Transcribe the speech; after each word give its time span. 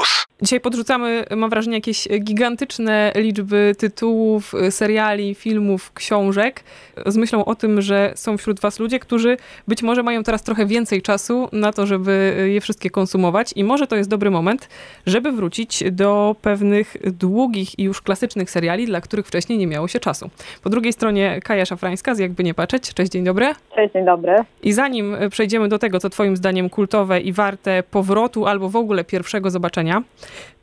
Campus. 0.00 0.26
Dzisiaj 0.42 0.60
podrzucamy, 0.60 1.24
mam 1.36 1.50
wrażenie, 1.50 1.76
jakieś 1.76 2.08
gigantyczne 2.20 3.12
liczby 3.16 3.74
tytułów, 3.78 4.52
seriali, 4.70 5.34
filmów, 5.34 5.92
książek 5.92 6.64
z 7.06 7.16
myślą 7.16 7.44
o 7.44 7.54
tym, 7.54 7.82
że 7.82 8.12
są 8.14 8.36
wśród 8.36 8.60
Was 8.60 8.78
ludzie, 8.78 8.98
którzy 8.98 9.36
być 9.68 9.82
może 9.82 10.02
mają 10.02 10.22
teraz 10.22 10.42
trochę 10.42 10.66
więcej 10.66 11.02
czasu 11.02 11.48
na 11.52 11.72
to, 11.72 11.86
żeby 11.86 12.46
je 12.52 12.60
wszystkie 12.60 12.90
konsumować 12.90 13.52
i 13.56 13.64
może 13.64 13.86
to 13.86 13.96
jest 13.96 14.10
dobry 14.10 14.30
moment, 14.30 14.68
żeby 15.06 15.32
wrócić 15.32 15.84
do 15.90 16.36
pewnych 16.42 16.96
długich 17.04 17.78
i 17.78 17.82
już 17.82 18.00
klasycznych 18.00 18.50
seriali, 18.50 18.86
dla 18.86 19.00
których 19.00 19.26
wcześniej 19.26 19.58
nie 19.58 19.66
miało 19.66 19.88
się 19.88 20.00
czasu. 20.00 20.30
Po 20.62 20.70
drugiej 20.70 20.92
stronie 20.92 21.40
Kaja 21.44 21.66
Szafrańska 21.66 22.14
z 22.14 22.18
Jakby 22.18 22.44
Nie 22.44 22.54
Patrzeć. 22.54 22.94
Cześć, 22.94 23.12
dzień 23.12 23.24
dobry. 23.24 23.46
Cześć, 23.74 23.94
dzień 23.94 24.04
dobry. 24.04 24.36
I 24.62 24.72
zanim 24.72 25.16
przejdziemy 25.30 25.68
do 25.68 25.78
tego, 25.78 26.00
co 26.00 26.10
Twoim 26.10 26.36
zdaniem 26.36 26.70
kultowe 26.70 27.20
i 27.20 27.32
warte 27.32 27.82
powrotu 27.90 28.46
albo 28.46 28.68
w 28.68 28.76
ogóle 28.76 29.04
pierwszego 29.04 29.50
zobaczenia, 29.50 29.89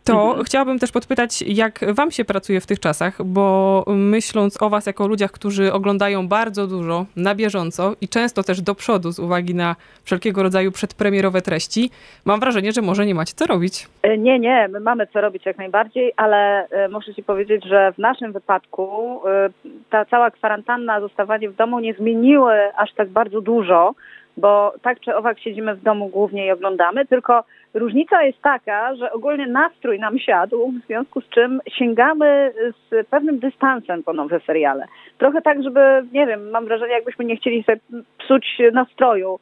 to 0.08 0.28
mhm. 0.28 0.44
chciałabym 0.44 0.80
też 0.80 0.92
podpytać, 0.92 1.42
jak 1.42 1.80
wam 1.94 2.12
się 2.12 2.26
pracuje 2.26 2.62
w 2.62 2.66
tych 2.68 2.80
czasach, 2.80 3.24
bo 3.24 3.84
myśląc 3.88 4.62
o 4.62 4.70
was 4.70 4.86
jako 4.86 5.08
ludziach, 5.08 5.32
którzy 5.32 5.74
oglądają 5.74 6.28
bardzo 6.28 6.68
dużo 6.68 7.06
na 7.16 7.36
bieżąco 7.36 7.94
i 8.02 8.08
często 8.08 8.44
też 8.44 8.62
do 8.62 8.76
przodu 8.76 9.12
z 9.12 9.20
uwagi 9.20 9.56
na 9.56 9.76
wszelkiego 10.04 10.44
rodzaju 10.44 10.72
przedpremierowe 10.72 11.42
treści, 11.42 11.90
mam 12.26 12.40
wrażenie, 12.40 12.72
że 12.72 12.82
może 12.82 13.06
nie 13.06 13.16
macie 13.16 13.34
co 13.36 13.46
robić. 13.46 13.88
E, 14.04 14.18
nie, 14.18 14.40
nie, 14.40 14.68
my 14.72 14.80
mamy 14.80 15.08
co 15.08 15.22
robić 15.22 15.46
jak 15.46 15.58
najbardziej, 15.58 16.14
ale 16.18 16.68
e, 16.70 16.88
muszę 16.88 17.16
ci 17.16 17.24
powiedzieć, 17.24 17.66
że 17.66 17.92
w 17.92 17.98
naszym 17.98 18.34
wypadku 18.34 19.22
e, 19.28 19.50
ta 19.90 20.06
cała 20.06 20.32
kwarantanna, 20.32 21.00
zostawanie 21.00 21.50
w 21.50 21.56
domu 21.56 21.80
nie 21.80 21.94
zmieniły 21.94 22.54
aż 22.78 22.94
tak 22.94 23.10
bardzo 23.10 23.42
dużo, 23.42 23.94
bo 24.38 24.74
tak 24.82 25.00
czy 25.00 25.16
owak 25.16 25.40
siedzimy 25.40 25.76
w 25.76 25.84
domu 25.84 26.08
głównie 26.08 26.46
i 26.46 26.52
oglądamy, 26.52 27.06
tylko 27.06 27.44
Różnica 27.74 28.24
jest 28.24 28.42
taka, 28.42 28.96
że 28.96 29.12
ogólnie 29.12 29.48
nastrój 29.48 30.00
nam 30.00 30.20
siadł, 30.20 30.72
w 30.72 30.88
związku 30.88 31.22
z 31.22 31.30
czym 31.30 31.60
sięgamy 31.70 32.54
z 32.90 33.08
pewnym 33.08 33.40
dystansem 33.40 34.04
po 34.04 34.14
nowe 34.14 34.40
seriale. 34.40 34.86
Trochę 35.18 35.42
tak, 35.42 35.64
żeby, 35.64 35.80
nie 36.14 36.28
wiem, 36.28 36.50
mam 36.50 36.66
wrażenie, 36.66 36.94
jakbyśmy 36.94 37.26
nie 37.26 37.38
chcieli 37.38 37.64
sobie 37.64 37.80
psuć 38.18 38.58
nastroju 38.74 39.40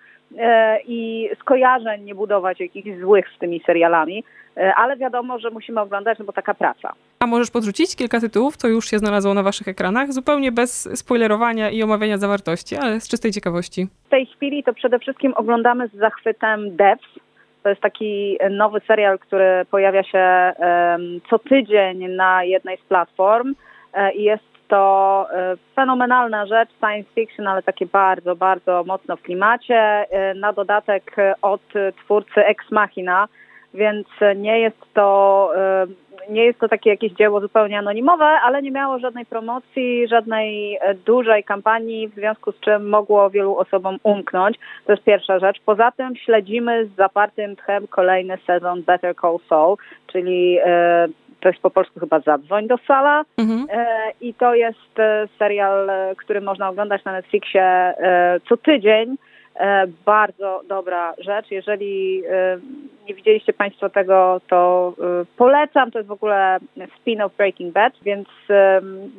i 0.88 1.30
skojarzeń 1.40 2.04
nie 2.04 2.16
budować 2.16 2.60
jakichś 2.60 3.00
złych 3.00 3.26
z 3.36 3.40
tymi 3.40 3.62
serialami, 3.66 4.24
e, 4.58 4.76
ale 4.76 4.98
wiadomo, 4.98 5.40
że 5.40 5.50
musimy 5.50 5.82
oglądać, 5.82 6.20
no 6.20 6.26
bo 6.26 6.34
taka 6.34 6.54
praca. 6.54 6.94
A 7.20 7.28
możesz 7.28 7.52
podrzucić 7.52 7.96
kilka 7.96 8.20
tytułów, 8.20 8.58
co 8.58 8.68
już 8.68 8.90
się 8.90 8.98
znalazło 8.98 9.34
na 9.34 9.44
waszych 9.44 9.68
ekranach, 9.68 10.14
zupełnie 10.14 10.52
bez 10.52 11.00
spoilerowania 11.00 11.70
i 11.70 11.84
omawiania 11.84 12.18
zawartości, 12.18 12.76
ale 12.76 13.00
z 13.00 13.10
czystej 13.10 13.32
ciekawości. 13.32 13.88
W 14.06 14.10
tej 14.10 14.26
chwili 14.26 14.64
to 14.64 14.74
przede 14.74 15.00
wszystkim 15.00 15.34
oglądamy 15.34 15.88
z 15.88 15.94
zachwytem 15.94 16.76
Devs, 16.76 17.20
to 17.64 17.70
jest 17.70 17.82
taki 17.82 18.38
nowy 18.50 18.82
serial, 18.88 19.20
który 19.20 19.66
pojawia 19.72 20.04
się 20.04 20.54
co 21.30 21.40
tydzień 21.40 22.08
na 22.08 22.44
jednej 22.44 22.78
z 22.78 22.82
platform 22.82 23.56
e, 23.94 24.14
i 24.14 24.24
jest 24.24 24.55
to 24.68 25.28
e, 25.32 25.58
fenomenalna 25.76 26.46
rzecz, 26.46 26.70
science 26.80 27.10
fiction, 27.16 27.48
ale 27.48 27.64
takie 27.64 27.86
bardzo, 27.86 28.36
bardzo 28.36 28.84
mocno 28.84 29.18
w 29.18 29.22
klimacie. 29.22 29.76
E, 29.76 30.34
na 30.34 30.54
dodatek 30.54 31.16
od 31.42 31.62
twórcy 32.04 32.46
Ex 32.46 32.72
Machina, 32.72 33.28
więc 33.74 34.08
nie 34.36 34.60
jest 34.60 34.94
to 34.94 35.52
nie 36.30 36.46
jest 36.46 36.60
to 36.60 36.68
takie 36.68 36.90
jakieś 36.90 37.12
dzieło 37.12 37.42
zupełnie 37.42 37.80
anonimowe, 37.80 38.26
ale 38.26 38.62
nie 38.62 38.72
miało 38.72 39.00
żadnej 39.00 39.26
promocji, 39.26 40.08
żadnej 40.08 40.78
e, 40.82 40.94
dużej 40.94 41.44
kampanii, 41.44 42.08
w 42.08 42.16
związku 42.16 42.52
z 42.52 42.60
czym 42.60 42.90
mogło 42.90 43.30
wielu 43.30 43.58
osobom 43.58 43.98
umknąć. 44.04 44.58
To 44.86 44.92
jest 44.92 45.04
pierwsza 45.04 45.40
rzecz. 45.40 45.58
Poza 45.66 45.92
tym 45.92 46.16
śledzimy 46.16 46.86
z 46.86 46.96
zapartym 46.96 47.56
tchem 47.56 47.88
kolejny 47.88 48.38
sezon 48.48 48.84
Better 48.84 49.16
Call 49.22 49.38
Saul, 49.50 49.78
czyli 50.08 50.58
e, 50.66 51.08
to 51.46 51.50
jest 51.50 51.62
po 51.62 51.70
polsku 51.70 52.00
chyba 52.00 52.20
Zadzwoń 52.20 52.68
do 52.68 52.78
Sala 52.88 53.24
mhm. 53.38 53.68
E, 53.70 54.12
i 54.22 54.34
to 54.34 54.56
jest 54.56 54.96
serial, 55.40 55.90
który 56.18 56.42
można 56.42 56.70
oglądać 56.70 57.06
na 57.06 57.12
Netflixie 57.12 57.94
co 58.50 58.58
tydzień. 58.58 59.18
Bardzo 60.06 60.62
dobra 60.68 61.14
rzecz. 61.18 61.52
Jeżeli 61.52 62.24
nie 63.08 63.16
widzieliście 63.16 63.54
Państwo 63.54 63.90
tego, 63.90 64.42
to 64.48 64.94
y, 65.22 65.26
polecam. 65.38 65.92
To 65.92 66.00
jest 66.00 66.10
w 66.10 66.12
ogóle 66.12 66.58
spin-off 66.78 67.30
Breaking 67.38 67.74
Bad, 67.74 67.94
więc 68.02 68.28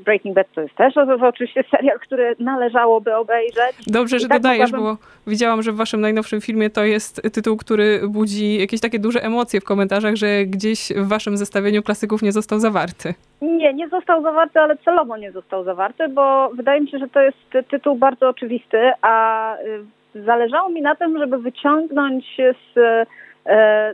Breaking 0.05 0.35
Bad 0.35 0.47
to 0.55 0.61
jest 0.61 0.75
też 0.75 0.95
oczywiście 1.23 1.65
serial, 1.71 1.99
który 1.99 2.37
należałoby 2.39 3.15
obejrzeć. 3.15 3.77
Dobrze, 3.87 4.19
że 4.19 4.29
tak 4.29 4.39
dodajesz, 4.39 4.73
mogłabym... 4.73 4.97
bo 4.97 5.31
widziałam, 5.31 5.63
że 5.63 5.73
w 5.73 5.77
Waszym 5.77 6.01
najnowszym 6.01 6.41
filmie 6.41 6.71
to 6.71 6.85
jest 6.85 7.23
tytuł, 7.33 7.57
który 7.57 8.01
budzi 8.09 8.59
jakieś 8.61 8.81
takie 8.81 8.99
duże 8.99 9.23
emocje 9.23 9.61
w 9.61 9.65
komentarzach, 9.65 10.17
że 10.17 10.45
gdzieś 10.45 10.93
w 10.97 11.09
Waszym 11.09 11.37
zestawieniu 11.37 11.83
klasyków 11.83 12.23
nie 12.23 12.33
został 12.33 12.59
zawarty. 12.59 13.15
Nie, 13.43 13.75
nie 13.75 13.89
został 13.89 14.23
zawarty, 14.23 14.61
ale 14.61 14.77
celowo 14.77 15.17
nie 15.17 15.33
został 15.33 15.65
zawarty, 15.65 16.09
bo 16.09 16.51
wydaje 16.55 16.81
mi 16.81 16.91
się, 16.91 16.99
że 16.99 17.09
to 17.09 17.21
jest 17.21 17.69
tytuł 17.71 17.97
bardzo 17.97 18.29
oczywisty, 18.29 18.91
a 19.03 19.57
y, 20.15 20.25
zależało 20.25 20.69
mi 20.69 20.83
na 20.83 20.95
tym, 20.95 21.19
żeby 21.19 21.39
wyciągnąć 21.39 22.37
z 22.75 23.09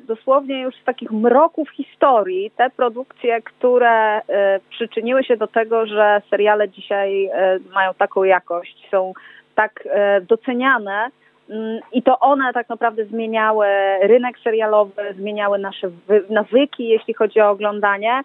dosłownie 0.03 0.61
już 0.61 0.75
z 0.75 0.85
takich 0.85 1.11
mroków 1.11 1.71
historii 1.71 2.51
te 2.57 2.71
produkcje, 2.71 3.43
które 3.43 4.21
e, 4.29 4.61
przyczyniły 4.71 5.25
się 5.25 5.37
do 5.37 5.47
tego, 5.47 5.87
że 5.87 6.23
seriale 6.31 6.69
dzisiaj 6.69 7.27
e, 7.27 7.59
mają 7.75 7.95
taką 7.95 8.25
jakość, 8.25 8.89
są 8.91 9.13
tak 9.55 9.89
doceniane 10.29 11.09
mm, 11.51 11.81
i 11.93 12.03
to 12.03 12.21
one 12.21 12.53
tak 12.53 12.69
naprawdę 12.69 13.05
zmieniały 13.05 13.67
rynek 14.03 14.39
serialowy, 14.39 15.15
zmieniały 15.19 15.59
nasze 15.59 15.91
nawyki, 16.31 16.89
jeśli 16.89 17.15
chodzi 17.15 17.41
o 17.41 17.51
oglądanie. 17.51 18.23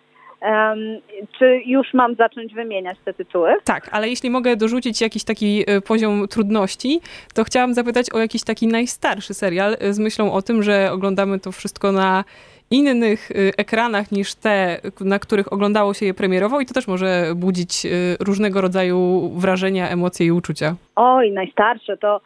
Czy 1.39 1.61
już 1.65 1.93
mam 1.93 2.15
zacząć 2.15 2.53
wymieniać 2.53 2.97
te 3.05 3.13
tytuły? 3.13 3.53
Tak, 3.63 3.89
ale 3.91 4.09
jeśli 4.09 4.29
mogę 4.29 4.55
dorzucić 4.55 5.01
jakiś 5.01 5.23
taki 5.23 5.63
e, 5.67 5.81
poziom 5.81 6.27
trudności, 6.27 6.99
to 7.33 7.43
chciałam 7.43 7.73
zapytać 7.73 8.13
o 8.13 8.19
jakiś 8.19 8.43
taki 8.43 8.67
najstarszy 8.67 9.33
serial 9.33 9.77
e, 9.79 9.93
z 9.93 9.99
myślą 9.99 10.33
o 10.33 10.41
tym, 10.41 10.63
że 10.63 10.89
oglądamy 10.91 11.39
to 11.39 11.51
wszystko 11.51 11.91
na 11.91 12.23
innych 12.71 13.31
e, 13.31 13.35
ekranach 13.57 14.11
niż 14.11 14.35
te, 14.35 14.77
na 15.01 15.19
których 15.19 15.53
oglądało 15.53 15.93
się 15.93 16.05
je 16.05 16.13
premierowo 16.13 16.59
i 16.61 16.65
to 16.65 16.73
też 16.73 16.87
może 16.87 17.25
budzić 17.35 17.87
różnego 18.19 18.61
rodzaju 18.61 19.29
wrażenia, 19.35 19.89
emocje 19.89 20.25
i 20.25 20.31
uczucia. 20.31 20.75
Oj, 20.95 21.31
najstarsze 21.31 21.97
to 21.97 22.21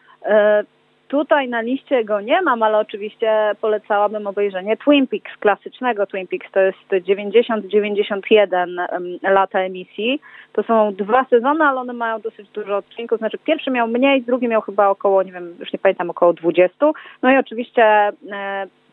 Tutaj 1.12 1.50
na 1.50 1.62
liście 1.62 2.04
go 2.04 2.22
nie 2.22 2.42
mam, 2.42 2.64
ale 2.64 2.78
oczywiście 2.78 3.52
polecałabym 3.62 4.28
obejrzenie 4.28 4.78
Twin 4.78 5.08
Peaks, 5.08 5.38
klasycznego 5.40 6.06
Twin 6.06 6.28
Peaks. 6.28 6.52
To 6.52 6.60
jest 6.60 6.78
90-91 6.92 8.88
lata 9.24 9.60
emisji. 9.60 10.22
To 10.54 10.64
są 10.64 10.94
dwa 10.94 11.26
sezony, 11.30 11.64
ale 11.64 11.80
one 11.80 11.94
mają 11.94 12.20
dosyć 12.20 12.50
dużo 12.50 12.78
odcinków. 12.78 13.18
Znaczy 13.18 13.38
pierwszy 13.38 13.72
miał 13.72 13.88
mniej, 13.88 14.22
drugi 14.22 14.48
miał 14.48 14.62
chyba 14.62 14.90
około, 14.90 15.24
nie 15.24 15.32
wiem, 15.32 15.56
już 15.60 15.74
nie 15.74 15.80
pamiętam, 15.80 16.10
około 16.10 16.34
20. 16.34 16.92
No 17.22 17.32
i 17.32 17.38
oczywiście 17.38 18.12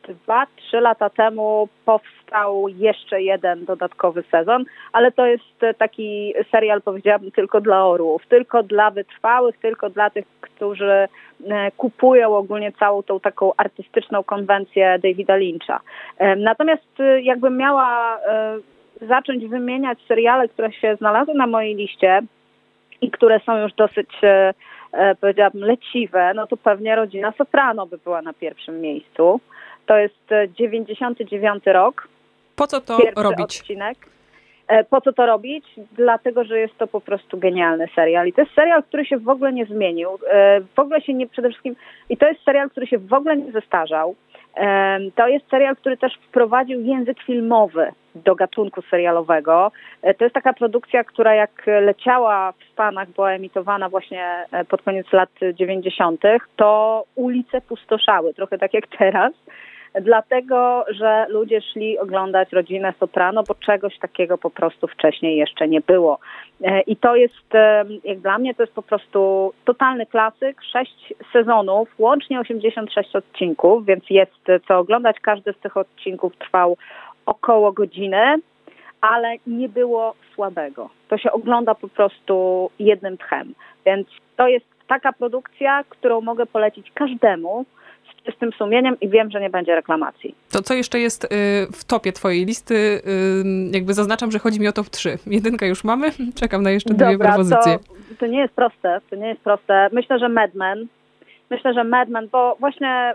e, 0.09 0.15
dwa, 0.15 0.47
trzy 0.57 0.81
lata 0.81 1.11
temu 1.11 1.69
powstał 1.85 2.69
jeszcze 2.69 3.23
jeden 3.23 3.65
dodatkowy 3.65 4.25
sezon, 4.31 4.65
ale 4.93 5.13
to 5.13 5.27
jest 5.27 5.61
taki 5.79 6.35
serial, 6.51 6.83
powiedziałabym, 6.83 7.31
tylko 7.31 7.61
dla 7.61 7.87
orłów, 7.87 8.27
tylko 8.29 8.63
dla 8.63 8.91
wytrwałych, 8.91 9.59
tylko 9.59 9.91
dla 9.91 10.11
tych, 10.11 10.25
którzy 10.41 11.09
e, 11.47 11.71
kupują 11.71 12.37
ogólnie 12.37 12.73
całą 12.73 13.03
tą 13.03 13.21
taką 13.21 13.53
artystyczną 13.57 14.25
konwencję 14.25 14.99
Davida 15.03 15.37
Lyncha. 15.37 15.81
E, 16.19 16.37
natomiast 16.37 17.01
e, 17.01 17.21
jakbym 17.23 17.57
miała 17.57 18.19
zacząć 19.09 19.47
wymieniać 19.47 19.99
seriale, 20.09 20.49
które 20.49 20.73
się 20.73 20.97
znalazły 20.97 21.35
na 21.35 21.47
mojej 21.47 21.75
liście 21.75 22.21
i 23.01 23.11
które 23.11 23.41
są 23.41 23.59
już 23.59 23.73
dosyć 23.73 24.09
powiedziałabym 25.21 25.65
leciwe, 25.65 26.33
no 26.35 26.47
to 26.47 26.57
pewnie 26.57 26.97
Rodzina 26.97 27.33
Soprano 27.39 27.87
by 27.87 27.99
była 27.99 28.23
na 28.23 28.33
pierwszym 28.33 28.81
miejscu. 28.81 29.41
To 29.89 29.99
jest 29.99 30.31
99 30.59 31.63
e, 31.67 31.73
rok. 31.73 32.09
Po 32.57 32.67
co 32.67 32.81
to 32.81 32.99
robić? 33.17 33.61
Odcinek. 33.61 33.99
E, 34.69 34.85
po 34.85 35.01
co 35.01 35.13
to 35.13 35.27
robić? 35.27 35.65
Dlatego, 35.93 36.45
że 36.45 36.59
jest 36.59 36.79
to 36.79 36.87
po 36.87 37.01
prostu 37.01 37.39
genialny 37.39 37.87
serial. 37.95 38.27
I 38.27 38.33
to 38.33 38.41
jest 38.41 38.55
serial, 38.55 38.83
który 38.83 39.05
się 39.05 39.19
w 39.19 39.29
ogóle 39.29 39.53
nie 39.53 39.67
zmienił. 39.67 40.09
E, 40.31 40.61
w 40.61 40.79
ogóle 40.79 41.01
się 41.01 41.15
nie, 41.15 41.27
przede 41.27 41.49
wszystkim, 41.49 41.77
i 42.09 42.17
to 42.17 42.29
jest 42.29 42.45
serial, 42.45 42.71
który 42.71 42.87
się 42.87 42.99
w 42.99 43.13
ogóle 43.13 43.37
nie 43.37 43.53
zestarzał. 43.53 44.15
To 45.15 45.29
jest 45.29 45.51
serial, 45.51 45.77
który 45.77 45.97
też 45.97 46.13
wprowadził 46.29 46.81
język 46.81 47.23
filmowy 47.23 47.93
do 48.15 48.35
gatunku 48.35 48.83
serialowego. 48.83 49.73
To 50.19 50.25
jest 50.25 50.35
taka 50.35 50.53
produkcja, 50.53 51.05
która 51.05 51.35
jak 51.35 51.67
leciała 51.67 52.53
w 52.53 52.73
Stanach, 52.73 53.09
była 53.09 53.33
emitowana 53.33 53.89
właśnie 53.89 54.47
pod 54.69 54.83
koniec 54.83 55.13
lat 55.13 55.31
90., 55.55 56.23
to 56.57 57.05
ulice 57.15 57.61
pustoszały, 57.61 58.35
trochę 58.35 58.59
tak 58.59 58.75
jak 58.75 58.87
teraz 58.87 59.33
dlatego 59.95 60.85
że 60.89 61.27
ludzie 61.29 61.61
szli 61.61 61.99
oglądać 61.99 62.53
rodzinę 62.53 62.95
Soprano, 63.01 63.43
bo 63.49 63.55
czegoś 63.55 63.99
takiego 63.99 64.39
po 64.39 64.51
prostu 64.51 64.87
wcześniej 64.87 65.37
jeszcze 65.37 65.69
nie 65.69 65.81
było. 65.81 66.19
E, 66.65 66.81
I 66.81 66.97
to 66.97 67.17
jest, 67.17 67.55
e, 67.55 67.85
jak 68.05 68.19
dla 68.19 68.39
mnie, 68.39 68.55
to 68.55 68.63
jest 68.63 68.75
po 68.75 68.83
prostu 68.83 69.53
totalny 69.65 70.07
klasyk. 70.07 70.63
Sześć 70.73 71.15
sezonów, 71.33 71.89
łącznie 71.99 72.41
86 72.41 73.17
odcinków, 73.17 73.87
więc 73.87 74.05
jest 74.11 74.45
co 74.69 74.79
oglądać. 74.79 75.21
Każdy 75.21 75.53
z 75.53 75.59
tych 75.59 75.77
odcinków 75.77 76.37
trwał 76.37 76.77
około 77.27 77.73
godziny, 77.73 78.37
ale 79.01 79.35
nie 79.47 79.69
było 79.69 80.15
słabego. 80.35 80.91
To 81.09 81.19
się 81.19 81.33
ogląda 81.33 81.75
po 81.75 81.89
prostu 81.89 82.71
jednym 82.79 83.19
tchem. 83.19 83.55
Więc 83.87 84.09
to 84.37 84.49
jest 84.49 84.67
taka 84.89 85.13
produkcja, 85.13 85.85
którą 85.89 86.21
mogę 86.21 86.47
polecić 86.47 86.91
każdemu, 86.95 87.65
z 88.37 88.39
tym 88.39 88.53
sumieniem 88.53 88.97
i 89.01 89.09
wiem, 89.09 89.31
że 89.31 89.41
nie 89.41 89.51
będzie 89.51 89.75
reklamacji. 89.75 90.35
To 90.53 90.63
co 90.63 90.75
jeszcze 90.75 90.99
jest 90.99 91.25
y, 91.25 91.29
w 91.73 91.85
topie 91.85 92.13
twojej 92.13 92.45
listy? 92.45 92.75
Y, 92.75 93.01
jakby 93.73 93.95
zaznaczam, 93.95 94.31
że 94.31 94.39
chodzi 94.39 94.61
mi 94.61 94.69
o 94.69 94.73
top 94.73 94.89
3. 94.89 95.19
Jedynkę 95.27 95.69
już 95.69 95.85
mamy, 95.85 96.11
czekam 96.41 96.63
na 96.63 96.71
jeszcze 96.71 96.95
dwie 96.95 97.13
Dobra, 97.13 97.29
propozycje. 97.29 97.79
To, 97.79 98.15
to 98.19 98.27
nie 98.27 98.39
jest 98.39 98.55
proste, 98.55 99.01
to 99.11 99.17
nie 99.17 99.29
jest 99.29 99.41
proste. 99.41 99.89
Myślę, 99.93 100.19
że 100.19 100.29
Mad 100.29 100.55
Men. 100.55 100.87
Myślę, 101.51 101.75
że 101.75 101.85
Mad 101.85 102.09
Men, 102.09 102.29
bo 102.33 102.57
właśnie 102.61 103.15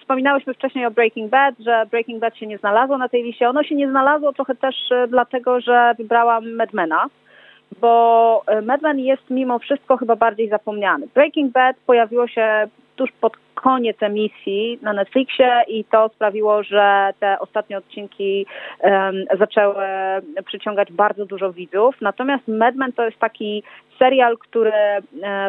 wspominałyśmy 0.00 0.54
wcześniej 0.54 0.86
o 0.86 0.90
Breaking 0.90 1.30
Bad, 1.30 1.54
że 1.58 1.86
Breaking 1.90 2.20
Bad 2.20 2.36
się 2.36 2.46
nie 2.46 2.58
znalazło 2.58 2.98
na 2.98 3.08
tej 3.08 3.22
liście. 3.22 3.48
Ono 3.48 3.62
się 3.62 3.74
nie 3.74 3.90
znalazło 3.90 4.32
trochę 4.32 4.54
też 4.54 4.90
y, 4.90 5.08
dlatego, 5.08 5.60
że 5.60 5.94
wybrałam 5.98 6.54
Madmena 6.54 7.06
bo 7.80 8.42
Mad 8.62 8.82
Men 8.82 8.98
jest 8.98 9.30
mimo 9.30 9.58
wszystko 9.58 9.96
chyba 9.96 10.16
bardziej 10.16 10.48
zapomniany. 10.48 11.06
Breaking 11.14 11.52
Bad 11.52 11.76
pojawiło 11.86 12.28
się 12.28 12.68
tuż 12.96 13.12
pod 13.20 13.36
koniec 13.54 14.02
emisji 14.02 14.78
na 14.82 14.92
Netflixie 14.92 15.62
i 15.68 15.84
to 15.84 16.08
sprawiło, 16.08 16.62
że 16.62 17.10
te 17.20 17.38
ostatnie 17.38 17.78
odcinki 17.78 18.46
um, 18.80 19.24
zaczęły 19.38 19.84
przyciągać 20.44 20.92
bardzo 20.92 21.26
dużo 21.26 21.52
widzów. 21.52 21.94
Natomiast 22.00 22.48
Mad 22.48 22.74
Men 22.74 22.92
to 22.92 23.04
jest 23.04 23.18
taki 23.18 23.62
serial, 23.98 24.38
który 24.38 24.72
e, 24.72 25.02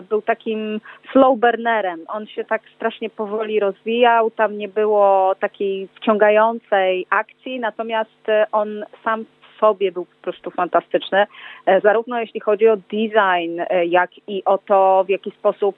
był 0.10 0.22
takim 0.22 0.81
slow 1.12 1.40
burnerem. 1.40 2.00
On 2.08 2.28
się 2.28 2.44
tak 2.44 2.62
strasznie 2.75 3.10
powoli 3.10 3.60
rozwijał, 3.60 4.31
tam 4.31 4.58
nie 4.58 4.68
było 4.68 5.36
takiej 5.40 5.88
wciągającej 5.96 7.06
akcji, 7.10 7.60
natomiast 7.60 8.28
on 8.52 8.86
sam 9.04 9.25
sobie 9.59 9.92
był 9.92 10.06
po 10.06 10.21
prostu 10.21 10.51
fantastyczny, 10.51 11.25
e, 11.65 11.81
zarówno 11.81 12.19
jeśli 12.19 12.39
chodzi 12.39 12.68
o 12.68 12.77
design, 12.77 13.62
e, 13.69 13.86
jak 13.86 14.09
i 14.27 14.44
o 14.45 14.57
to, 14.57 15.04
w 15.07 15.09
jaki 15.09 15.31
sposób 15.31 15.75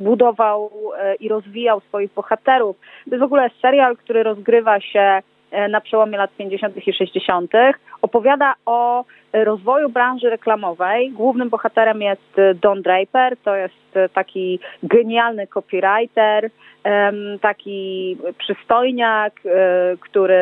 budował 0.00 0.70
e, 0.98 1.14
i 1.14 1.28
rozwijał 1.28 1.80
swoich 1.80 2.12
bohaterów. 2.14 2.76
To 3.04 3.10
jest 3.10 3.20
w 3.20 3.22
ogóle 3.22 3.50
serial, 3.62 3.96
który 3.96 4.22
rozgrywa 4.22 4.80
się 4.80 5.22
na 5.68 5.80
przełomie 5.80 6.18
lat 6.18 6.30
50. 6.36 6.86
i 6.86 6.92
60. 6.92 7.52
Opowiada 8.02 8.54
o 8.66 9.04
rozwoju 9.32 9.88
branży 9.88 10.30
reklamowej. 10.30 11.10
Głównym 11.10 11.48
bohaterem 11.48 12.02
jest 12.02 12.36
Don 12.54 12.82
Draper, 12.82 13.36
to 13.44 13.56
jest 13.56 13.98
taki 14.14 14.60
genialny 14.82 15.46
copywriter, 15.46 16.50
taki 17.40 18.16
przystojniak, 18.38 19.40
e, 19.44 19.96
który 20.00 20.40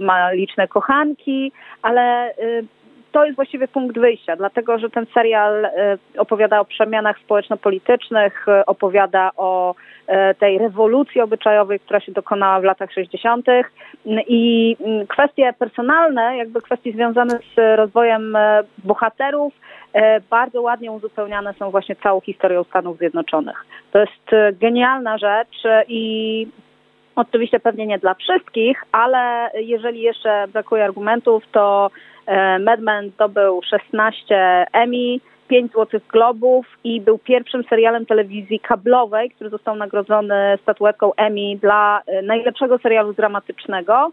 ma 0.00 0.32
liczne 0.32 0.68
kochanki, 0.68 1.52
ale 1.82 2.34
to 3.14 3.24
jest 3.24 3.36
właściwie 3.36 3.68
punkt 3.68 3.98
wyjścia, 3.98 4.36
dlatego 4.36 4.78
że 4.78 4.90
ten 4.90 5.06
serial 5.14 5.64
e, 5.64 5.70
opowiada 6.18 6.60
o 6.60 6.64
przemianach 6.64 7.18
społeczno-politycznych, 7.18 8.48
e, 8.48 8.66
opowiada 8.66 9.30
o 9.36 9.70
e, 9.70 9.74
tej 10.38 10.58
rewolucji 10.58 11.20
obyczajowej, 11.20 11.80
która 11.80 12.00
się 12.00 12.12
dokonała 12.12 12.60
w 12.60 12.64
latach 12.64 12.92
60. 12.92 13.46
i 14.28 14.76
mm, 14.80 15.06
kwestie 15.06 15.54
personalne, 15.58 16.36
jakby 16.36 16.62
kwestie 16.62 16.92
związane 16.92 17.38
z 17.56 17.76
rozwojem 17.76 18.36
bohaterów, 18.84 19.52
bardzo 20.30 20.62
ładnie 20.62 20.92
uzupełniane 20.92 21.54
są 21.54 21.70
właśnie 21.70 21.96
całą 21.96 22.20
historią 22.20 22.64
Stanów 22.64 22.98
Zjednoczonych. 22.98 23.66
To 23.92 23.98
jest 23.98 24.58
genialna 24.60 25.18
rzecz 25.18 25.62
i 25.88 26.46
oczywiście 27.16 27.60
pewnie 27.60 27.86
nie 27.86 27.98
dla 27.98 28.14
wszystkich, 28.14 28.84
ale 28.92 29.50
jeżeli 29.54 30.00
jeszcze 30.00 30.44
brakuje 30.52 30.84
argumentów, 30.84 31.44
to 31.52 31.90
E, 32.26 32.58
Mad 32.58 32.80
Men 32.80 33.10
zdobył 33.10 33.60
16 33.70 34.66
Emmy, 34.72 35.18
5 35.54 35.72
Złotych 35.72 36.02
Globów 36.06 36.66
i 36.84 37.00
był 37.00 37.18
pierwszym 37.18 37.64
serialem 37.70 38.06
telewizji 38.06 38.60
kablowej, 38.60 39.30
który 39.30 39.50
został 39.50 39.76
nagrodzony 39.76 40.58
statuetką 40.62 41.14
Emmy 41.14 41.56
dla 41.60 42.02
e, 42.06 42.22
najlepszego 42.22 42.78
serialu 42.78 43.12
dramatycznego. 43.12 44.12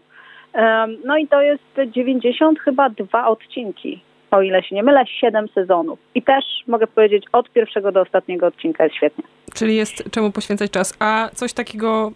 No 1.04 1.16
i 1.16 1.28
to 1.28 1.42
jest 1.42 1.62
90 1.86 2.60
chyba 2.60 2.90
dwa 2.90 3.26
odcinki, 3.28 4.02
o 4.30 4.42
ile 4.42 4.62
się 4.62 4.74
nie 4.74 4.82
mylę, 4.82 5.04
7 5.20 5.48
sezonów. 5.54 5.98
I 6.14 6.22
też 6.22 6.44
mogę 6.66 6.86
powiedzieć, 6.86 7.24
od 7.32 7.50
pierwszego 7.50 7.92
do 7.92 8.00
ostatniego 8.00 8.46
odcinka 8.46 8.84
jest 8.84 8.96
świetnie. 8.96 9.24
Czyli 9.54 9.76
jest 9.76 10.10
czemu 10.10 10.30
poświęcać 10.30 10.70
czas. 10.70 10.96
A 11.00 11.28
coś 11.34 11.52
takiego 11.52 12.12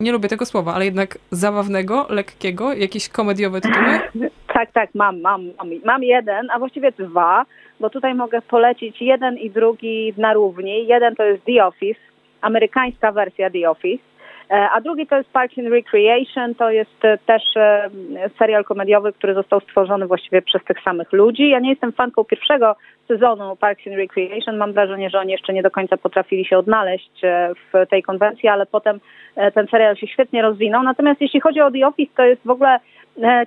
nie 0.00 0.12
lubię 0.12 0.28
tego 0.28 0.46
słowa, 0.46 0.74
ale 0.74 0.84
jednak 0.84 1.18
zabawnego, 1.30 2.06
lekkiego, 2.10 2.72
jakieś 2.72 3.08
komediowe 3.08 3.60
tytuły? 3.60 4.00
Tak, 4.54 4.72
tak, 4.72 4.90
mam, 4.94 5.20
mam, 5.20 5.42
mam, 5.58 5.68
mam 5.84 6.02
jeden, 6.02 6.50
a 6.50 6.58
właściwie 6.58 6.92
dwa, 6.92 7.44
bo 7.80 7.90
tutaj 7.90 8.14
mogę 8.14 8.42
polecić 8.42 9.02
jeden 9.02 9.38
i 9.38 9.50
drugi 9.50 10.14
na 10.18 10.32
równi. 10.32 10.86
Jeden 10.86 11.16
to 11.16 11.24
jest 11.24 11.44
The 11.44 11.66
Office, 11.66 12.00
amerykańska 12.40 13.12
wersja 13.12 13.50
The 13.50 13.70
Office, 13.70 14.02
e, 14.50 14.70
a 14.70 14.80
drugi 14.80 15.06
to 15.06 15.16
jest 15.16 15.30
Parks 15.30 15.58
and 15.58 15.68
Recreation, 15.68 16.54
to 16.54 16.70
jest 16.70 17.04
e, 17.04 17.18
też 17.18 17.42
e, 17.56 17.90
serial 18.38 18.64
komediowy, 18.64 19.12
który 19.12 19.34
został 19.34 19.60
stworzony 19.60 20.06
właściwie 20.06 20.42
przez 20.42 20.64
tych 20.64 20.82
samych 20.82 21.12
ludzi. 21.12 21.48
Ja 21.48 21.58
nie 21.58 21.70
jestem 21.70 21.92
fanką 21.92 22.24
pierwszego 22.24 22.76
sezonu 23.08 23.56
Parks 23.56 23.86
and 23.86 23.96
Recreation. 23.96 24.56
Mam 24.56 24.72
wrażenie, 24.72 25.10
że 25.10 25.18
oni 25.18 25.32
jeszcze 25.32 25.52
nie 25.52 25.62
do 25.62 25.70
końca 25.70 25.96
potrafili 25.96 26.44
się 26.44 26.58
odnaleźć 26.58 27.20
w 27.72 27.86
tej 27.90 28.02
konwencji, 28.02 28.48
ale 28.48 28.66
potem 28.66 29.00
ten 29.54 29.66
serial 29.66 29.96
się 29.96 30.06
świetnie 30.06 30.42
rozwinął. 30.42 30.82
Natomiast 30.82 31.20
jeśli 31.20 31.40
chodzi 31.40 31.60
o 31.60 31.70
The 31.70 31.86
Office, 31.86 32.12
to 32.16 32.24
jest 32.24 32.42
w 32.44 32.50
ogóle 32.50 32.80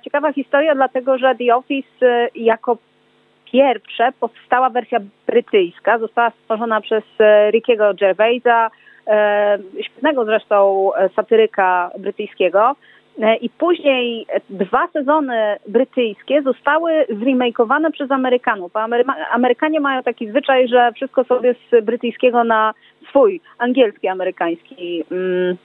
ciekawa 0.04 0.32
historia, 0.32 0.74
dlatego 0.74 1.18
że 1.18 1.34
The 1.34 1.56
Office 1.56 2.28
jako 2.34 2.78
pierwsze 3.52 4.12
powstała 4.20 4.70
wersja 4.70 4.98
brytyjska, 5.26 5.98
została 5.98 6.30
stworzona 6.30 6.80
przez 6.80 7.04
e, 7.18 7.50
Rickiego 7.50 7.94
Gervaisa, 7.94 8.70
świetnego 9.82 10.24
zresztą 10.24 10.90
satyryka 11.16 11.90
brytyjskiego. 11.98 12.76
I 13.40 13.50
później 13.50 14.26
dwa 14.50 14.88
sezony 14.92 15.56
brytyjskie 15.68 16.42
zostały 16.42 17.06
zremakeowane 17.08 17.90
przez 17.90 18.10
Amerykanów. 18.10 18.72
Amerykanie 19.32 19.80
mają 19.80 20.02
taki 20.02 20.30
zwyczaj, 20.30 20.68
że 20.68 20.92
wszystko 20.92 21.24
sobie 21.24 21.54
z 21.54 21.84
brytyjskiego 21.84 22.44
na 22.44 22.74
swój 23.08 23.40
angielski, 23.58 24.08
amerykański 24.08 25.04
mm, 25.10 25.56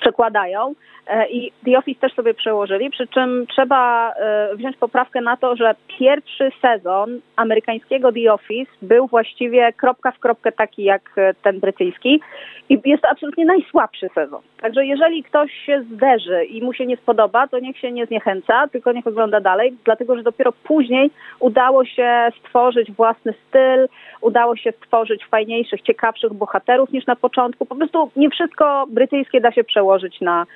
przekładają. 0.00 0.74
E, 1.08 1.28
i 1.28 1.52
The 1.64 1.78
Office 1.78 2.00
też 2.00 2.14
sobie 2.14 2.34
przełożyli, 2.34 2.90
przy 2.90 3.06
czym 3.06 3.46
trzeba 3.46 4.12
e, 4.12 4.56
wziąć 4.56 4.76
poprawkę 4.76 5.20
na 5.20 5.36
to, 5.36 5.56
że 5.56 5.74
pierwszy 5.98 6.50
sezon 6.62 7.20
amerykańskiego 7.36 8.12
The 8.12 8.32
Office 8.32 8.72
był 8.82 9.06
właściwie 9.06 9.72
kropka 9.72 10.10
w 10.10 10.18
kropkę 10.18 10.52
taki 10.52 10.84
jak 10.84 11.02
e, 11.16 11.34
ten 11.42 11.60
brytyjski 11.60 12.20
i 12.68 12.80
jest 12.84 13.02
to 13.02 13.08
absolutnie 13.08 13.44
najsłabszy 13.44 14.08
sezon. 14.14 14.40
Także 14.60 14.86
jeżeli 14.86 15.22
ktoś 15.22 15.52
się 15.66 15.82
zderzy 15.92 16.44
i 16.44 16.62
mu 16.62 16.72
się 16.72 16.86
nie 16.86 16.96
spodoba, 16.96 17.48
to 17.48 17.58
niech 17.58 17.78
się 17.78 17.92
nie 17.92 18.06
zniechęca, 18.06 18.68
tylko 18.68 18.92
niech 18.92 19.06
ogląda 19.06 19.40
dalej, 19.40 19.76
dlatego 19.84 20.16
że 20.16 20.22
dopiero 20.22 20.52
później 20.52 21.10
udało 21.40 21.84
się 21.84 22.28
stworzyć 22.40 22.92
własny 22.92 23.34
styl, 23.48 23.88
udało 24.20 24.56
się 24.56 24.72
stworzyć 24.72 25.26
fajniejszych, 25.26 25.82
ciekawszych 25.82 26.32
bohaterów 26.32 26.92
niż 26.92 27.06
na 27.06 27.16
początku. 27.16 27.66
Po 27.66 27.76
prostu 27.76 28.10
nie 28.16 28.30
wszystko 28.30 28.86
brytyjskie 28.90 29.40
da 29.40 29.52
się 29.52 29.64
przełożyć 29.64 29.87
na, 30.20 30.46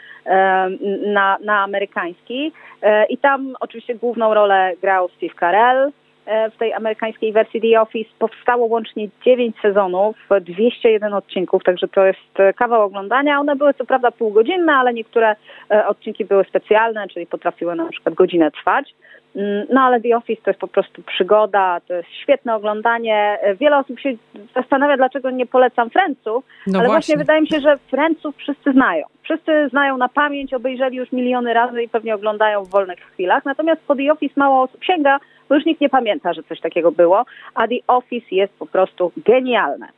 na, 1.07 1.39
na 1.45 1.63
amerykański. 1.63 2.53
E, 2.83 3.07
I 3.07 3.19
tam 3.19 3.55
oczywiście 3.61 3.95
główną 3.95 4.35
rolę 4.35 4.73
grał 4.83 5.09
Steve 5.09 5.35
Carell. 5.41 5.93
E, 6.27 6.51
w 6.51 6.57
tej 6.57 6.73
amerykańskiej 6.73 7.33
wersji 7.33 7.61
The 7.61 7.81
Office 7.81 8.11
powstało 8.19 8.67
łącznie 8.67 9.09
9 9.25 9.57
sezonów, 9.63 10.17
201 10.41 11.15
odcinków, 11.15 11.65
także 11.65 11.89
to 11.89 12.07
jest 12.07 12.57
kawał 12.57 12.83
oglądania. 12.83 13.41
One 13.41 13.57
były 13.57 13.75
co 13.75 13.85
prawda 13.85 14.11
półgodzinne, 14.11 14.73
ale 14.73 14.95
niektóre 14.95 15.37
e, 15.71 15.87
odcinki 15.87 16.25
były 16.25 16.45
specjalne, 16.45 17.09
czyli 17.09 17.27
potrafiły 17.27 17.75
na 17.75 17.89
przykład 17.89 18.15
godzinę 18.15 18.51
trwać. 18.51 18.95
Mm, 19.37 19.67
no 19.71 19.81
ale 19.81 20.01
The 20.01 20.17
Office 20.17 20.43
to 20.43 20.51
jest 20.51 20.61
po 20.61 20.69
prostu 20.69 21.03
przygoda, 21.03 21.81
to 21.89 21.95
jest 21.95 22.09
świetne 22.23 22.55
oglądanie. 22.55 23.39
Wiele 23.61 23.79
osób 23.79 24.01
się 24.01 24.13
zastanawia, 24.55 24.97
dlaczego 24.97 25.31
nie 25.31 25.47
polecam 25.47 25.91
Friendsów, 25.91 26.45
no 26.67 26.79
ale 26.79 26.89
właśnie. 26.89 26.89
właśnie 26.89 27.17
wydaje 27.17 27.41
mi 27.41 27.49
się, 27.49 27.61
że 27.61 27.79
Friendsów 27.91 28.37
wszyscy 28.37 28.73
znają. 28.73 29.07
Wszyscy 29.23 29.69
znają 29.69 29.97
na 29.97 30.09
pamięć, 30.09 30.55
obejrzeli 30.55 30.97
już 30.97 31.13
miliony 31.13 31.55
razy 31.55 31.83
i 31.83 31.89
pewnie 31.89 32.15
oglądają 32.15 32.65
w 32.65 32.71
wolnych 32.71 32.99
chwilach. 32.99 33.45
Natomiast 33.45 33.83
po 33.87 33.97
The 33.97 34.13
Office 34.13 34.35
mało 34.37 34.63
osób 34.63 34.85
sięga, 34.85 35.19
bo 35.49 35.55
już 35.55 35.65
nikt 35.65 35.81
nie 35.81 35.89
pamięta, 35.89 36.33
że 36.33 36.43
coś 36.43 36.61
takiego 36.61 36.93
było, 36.93 37.25
a 37.55 37.69
The 37.69 37.77
Office 37.87 38.27
jest 38.31 38.59
po 38.59 38.67
prostu 38.67 39.13
genialne. 39.17 39.89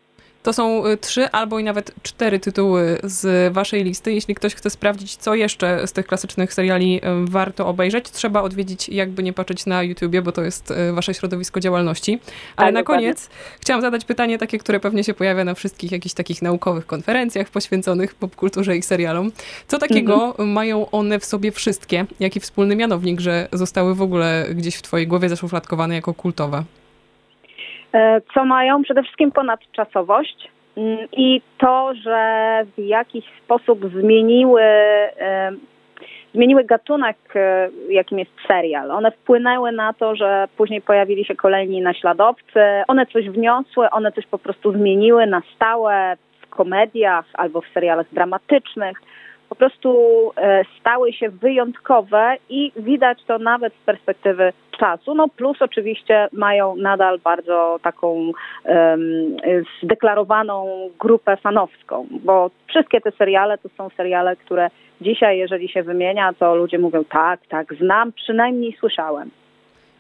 To 0.45 0.53
są 0.53 0.87
y, 0.87 0.97
trzy 0.97 1.31
albo 1.31 1.59
i 1.59 1.65
nawet 1.65 1.95
cztery 2.03 2.41
tytuły 2.41 2.99
z 3.03 3.53
waszej 3.53 3.85
listy. 3.85 4.13
Jeśli 4.13 4.35
ktoś 4.35 4.55
chce 4.55 4.71
sprawdzić, 4.71 5.17
co 5.17 5.35
jeszcze 5.35 5.87
z 5.87 5.93
tych 5.93 6.07
klasycznych 6.07 6.55
seriali 6.55 6.97
y, 6.97 7.01
warto 7.25 7.67
obejrzeć, 7.67 8.11
trzeba 8.11 8.43
odwiedzić 8.43 8.89
jakby 8.89 9.23
nie 9.23 9.33
patrzeć 9.33 9.67
na 9.67 9.83
YouTubie, 9.83 10.23
bo 10.23 10.33
to 10.33 10.43
jest 10.43 10.71
y, 10.71 10.93
wasze 10.93 11.15
środowisko 11.15 11.61
działalności. 11.61 12.19
Ale 12.57 12.67
tak, 12.67 12.75
na 12.75 12.81
dokładnie. 12.81 13.07
koniec 13.07 13.31
chciałam 13.61 13.83
zadać 13.83 14.05
pytanie 14.05 14.39
takie, 14.39 14.59
które 14.59 14.81
pewnie 14.81 15.05
się 15.05 15.15
pojawia 15.15 15.45
na 15.45 15.55
wszystkich 15.55 15.93
jakichś 15.93 16.15
takich 16.15 16.43
naukowych 16.43 16.87
konferencjach 16.87 17.49
poświęconych 17.49 18.15
popkulturze 18.15 18.77
i 18.77 18.83
serialom. 18.83 19.33
Co 19.69 19.79
takiego 19.79 20.27
mhm. 20.27 20.49
mają 20.49 20.91
one 20.91 21.19
w 21.19 21.25
sobie 21.25 21.53
wszystkie? 21.53 22.07
Jaki 22.21 22.41
wspólny 22.41 22.77
mianownik, 22.77 23.21
że 23.21 23.49
zostały 23.53 23.95
w 23.95 24.03
ogóle 24.03 24.47
gdzieś 24.55 24.77
w 24.77 24.83
twojej 24.83 25.07
głowie 25.07 25.29
zaszufladkowane 25.29 25.95
jako 25.95 26.15
kultowe? 26.15 26.65
E, 27.95 28.21
co 28.35 28.45
mają? 28.45 28.83
Przede 28.83 29.03
wszystkim 29.03 29.33
ponadczasowość 29.33 30.49
mm, 30.77 30.99
i 31.13 31.43
to, 31.59 31.95
że 31.95 32.61
w 32.77 32.79
jakiś 32.79 33.25
sposób 33.45 33.91
zmieniły, 34.01 34.63
e, 34.63 35.53
zmieniły 36.35 36.65
gatunek, 36.65 37.17
e, 37.35 37.69
jakim 37.89 38.19
jest 38.19 38.31
serial. 38.49 38.91
One 38.91 39.11
wpłynęły 39.11 39.73
na 39.73 39.93
to, 39.93 40.17
że 40.17 40.49
później 40.57 40.83
pojawili 40.83 41.25
się 41.25 41.35
kolejni 41.35 41.81
naśladowcy. 41.81 42.61
One 42.89 43.07
coś 43.07 43.31
wniosły, 43.31 43.91
one 43.91 44.13
coś 44.13 44.27
po 44.27 44.39
prostu 44.39 44.73
zmieniły 44.73 45.27
na 45.27 45.43
stałe 45.55 46.17
w 46.41 46.47
komediach 46.47 47.25
albo 47.35 47.61
w 47.61 47.69
serialach 47.75 48.07
dramatycznych 48.13 49.03
po 49.55 49.59
prostu 49.59 50.33
e, 50.37 50.65
stały 50.81 51.13
się 51.13 51.29
wyjątkowe 51.29 52.37
i 52.49 52.73
widać 52.77 53.19
to 53.27 53.39
nawet 53.39 53.75
z 53.75 53.85
perspektywy 53.87 54.53
czasu. 54.79 55.15
No 55.15 55.29
plus 55.29 55.63
oczywiście 55.63 56.29
mają 56.33 56.77
nadal 56.77 57.19
bardzo 57.19 57.79
taką 57.83 58.33
um, 58.65 59.37
zdeklarowaną 59.83 60.89
grupę 61.01 61.37
fanowską, 61.37 62.07
bo 62.11 62.51
wszystkie 62.67 63.01
te 63.01 63.11
seriale 63.11 63.59
to 63.59 63.69
są 63.69 63.89
seriale, 63.97 64.37
które 64.37 64.71
dzisiaj, 65.01 65.39
jeżeli 65.39 65.69
się 65.69 65.83
wymienia, 65.83 66.33
to 66.33 66.55
ludzie 66.55 66.79
mówią 66.79 67.05
tak, 67.05 67.41
tak, 67.49 67.75
znam, 67.75 68.13
przynajmniej 68.13 68.77
słyszałem. 68.81 69.31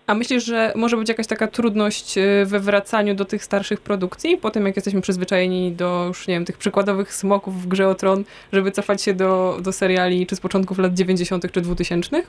A 0.07 0.15
myślisz, 0.15 0.45
że 0.45 0.73
może 0.77 0.97
być 0.97 1.09
jakaś 1.09 1.27
taka 1.27 1.47
trudność 1.47 2.19
y, 2.19 2.47
we 2.47 2.61
wracaniu 2.61 3.15
do 3.15 3.25
tych 3.25 3.45
starszych 3.45 3.81
produkcji, 3.81 4.37
po 4.37 4.51
tym 4.51 4.67
jak 4.67 4.77
jesteśmy 4.77 5.01
przyzwyczajeni 5.01 5.73
do 5.73 6.05
już, 6.09 6.29
nie 6.29 6.35
wiem, 6.35 6.45
tych 6.45 6.59
przykładowych 6.59 7.15
smoków 7.15 7.63
w 7.63 7.67
grze 7.67 7.89
o 7.89 7.95
tron, 7.95 8.25
żeby 8.53 8.71
cofać 8.71 9.03
się 9.03 9.15
do, 9.15 9.59
do 9.63 9.73
seriali 9.73 10.27
czy 10.27 10.37
z 10.37 10.41
początków 10.41 10.79
lat 10.79 10.95
90. 10.95 11.53
czy 11.53 11.61
2000? 11.61 12.23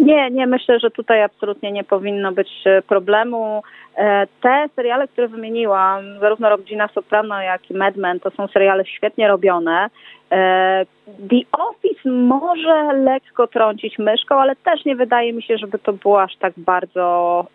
Nie, 0.00 0.30
nie, 0.30 0.46
myślę, 0.46 0.80
że 0.80 0.90
tutaj 0.90 1.22
absolutnie 1.22 1.72
nie 1.72 1.84
powinno 1.84 2.32
być 2.32 2.48
e, 2.64 2.82
problemu. 2.82 3.62
E, 3.96 4.26
te 4.42 4.68
seriale, 4.76 5.08
które 5.08 5.28
wymieniłam, 5.28 6.18
zarówno 6.20 6.48
Rodzina 6.48 6.88
Soprano, 6.88 7.42
jak 7.42 7.70
i 7.70 7.74
Mad 7.74 7.96
Men, 7.96 8.20
to 8.20 8.30
są 8.30 8.48
seriale 8.48 8.84
świetnie 8.86 9.28
robione. 9.28 9.90
E, 10.30 10.86
The 11.06 11.58
Office 11.58 12.10
może 12.10 12.92
lekko 12.92 13.46
trącić 13.46 13.98
myszką, 13.98 14.40
ale 14.40 14.56
też 14.56 14.84
nie 14.84 14.96
wydaje 14.96 15.32
mi 15.32 15.42
się, 15.42 15.58
żeby 15.58 15.78
to 15.78 15.92
było 15.92 16.22
aż 16.22 16.36
tak 16.36 16.52
bardzo 16.56 17.46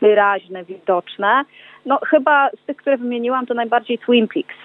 wyraźne, 0.00 0.64
widoczne. 0.64 1.44
No 1.86 1.98
chyba 2.06 2.50
z 2.62 2.66
tych, 2.66 2.76
które 2.76 2.96
wymieniłam, 2.96 3.46
to 3.46 3.54
najbardziej 3.54 3.98
Twin 3.98 4.28
Peaks. 4.28 4.56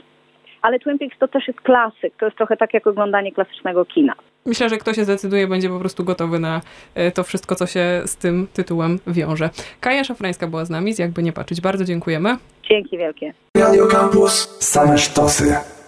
Ale 0.61 0.79
Twin 0.79 0.97
Peaks 0.99 1.17
to 1.17 1.27
też 1.27 1.47
jest 1.47 1.61
klasyk, 1.61 2.13
to 2.19 2.25
jest 2.25 2.37
trochę 2.37 2.57
tak 2.57 2.73
jak 2.73 2.87
oglądanie 2.87 3.31
klasycznego 3.31 3.85
kina. 3.85 4.13
Myślę, 4.45 4.69
że 4.69 4.77
kto 4.77 4.93
się 4.93 5.03
zdecyduje, 5.03 5.47
będzie 5.47 5.69
po 5.69 5.79
prostu 5.79 6.03
gotowy 6.03 6.39
na 6.39 6.61
e, 6.95 7.11
to 7.11 7.23
wszystko, 7.23 7.55
co 7.55 7.67
się 7.67 8.01
z 8.05 8.15
tym 8.15 8.47
tytułem 8.53 8.99
wiąże. 9.07 9.49
Kaja 9.79 10.03
Szafrańska 10.03 10.47
była 10.47 10.65
z 10.65 10.69
nami, 10.69 10.93
z 10.93 10.99
jakby 10.99 11.23
nie 11.23 11.33
patrzeć. 11.33 11.61
Bardzo 11.61 11.85
dziękujemy. 11.85 12.37
Dzięki 12.69 12.97
wielkie. 12.97 13.33
Radio 13.57 13.87
Campus, 13.87 14.57
same 14.59 14.97
sztosy. 14.97 15.78